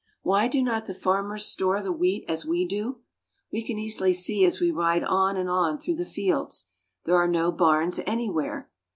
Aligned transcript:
Why 0.23 0.47
do 0.47 0.63
not 0.63 0.87
the 0.87 0.95
farmers 0.95 1.45
store 1.45 1.79
the 1.83 1.91
wheat 1.91 2.25
as 2.27 2.43
we 2.43 2.65
do.'' 2.67 3.01
We 3.51 3.61
can 3.61 3.77
easily 3.77 4.13
see 4.13 4.43
as 4.45 4.59
we 4.59 4.71
ride 4.71 5.03
on 5.03 5.37
and 5.37 5.47
on 5.47 5.77
through 5.77 5.97
the 5.97 6.05
fields 6.05 6.69
There 7.05 7.17
are 7.17 7.27
no 7.27 7.51
barns 7.51 7.99
anywhere 8.07 8.67